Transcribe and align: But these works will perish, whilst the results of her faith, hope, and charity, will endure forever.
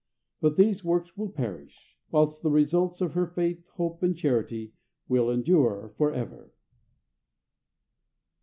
But 0.39 0.57
these 0.57 0.83
works 0.83 1.15
will 1.15 1.29
perish, 1.29 1.95
whilst 2.09 2.41
the 2.41 2.49
results 2.49 3.01
of 3.01 3.13
her 3.13 3.27
faith, 3.27 3.63
hope, 3.75 4.01
and 4.01 4.17
charity, 4.17 4.73
will 5.07 5.29
endure 5.29 5.93
forever. 5.95 6.51